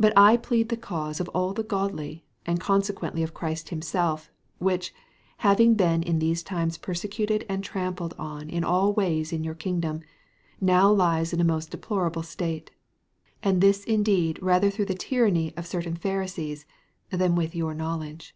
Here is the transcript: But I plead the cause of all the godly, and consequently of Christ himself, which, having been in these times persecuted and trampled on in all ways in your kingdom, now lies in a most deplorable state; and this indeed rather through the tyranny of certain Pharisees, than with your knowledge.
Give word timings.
But 0.00 0.12
I 0.18 0.36
plead 0.36 0.68
the 0.68 0.76
cause 0.76 1.20
of 1.20 1.28
all 1.28 1.52
the 1.52 1.62
godly, 1.62 2.24
and 2.44 2.58
consequently 2.58 3.22
of 3.22 3.34
Christ 3.34 3.68
himself, 3.68 4.28
which, 4.58 4.92
having 5.46 5.74
been 5.76 6.02
in 6.02 6.18
these 6.18 6.42
times 6.42 6.76
persecuted 6.76 7.46
and 7.48 7.62
trampled 7.62 8.14
on 8.18 8.50
in 8.50 8.64
all 8.64 8.92
ways 8.92 9.32
in 9.32 9.44
your 9.44 9.54
kingdom, 9.54 10.00
now 10.60 10.90
lies 10.90 11.32
in 11.32 11.40
a 11.40 11.44
most 11.44 11.70
deplorable 11.70 12.24
state; 12.24 12.72
and 13.44 13.60
this 13.60 13.84
indeed 13.84 14.40
rather 14.42 14.70
through 14.70 14.86
the 14.86 14.94
tyranny 14.96 15.56
of 15.56 15.68
certain 15.68 15.94
Pharisees, 15.94 16.66
than 17.10 17.36
with 17.36 17.54
your 17.54 17.74
knowledge. 17.74 18.34